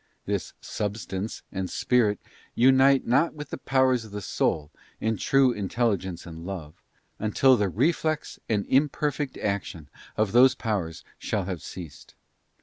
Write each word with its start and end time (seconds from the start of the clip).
This 0.25 0.53
substance 0.61 1.43
and 1.51 1.69
Spirit 1.69 2.19
unite 2.55 3.05
not 3.05 3.35
with 3.35 3.51
the 3.51 3.59
powers 3.59 4.03
of 4.03 4.09
the 4.09 4.19
soul 4.19 4.71
in 4.99 5.15
true 5.15 5.51
intelligence 5.51 6.25
and 6.25 6.43
love, 6.43 6.81
until 7.19 7.55
the 7.55 7.69
reflex 7.69 8.39
and 8.49 8.65
imperfect 8.65 9.37
action 9.37 9.89
of 10.17 10.31
those 10.31 10.55
powers 10.55 11.03
shall 11.19 11.43
have 11.43 11.61
ceased. 11.61 12.15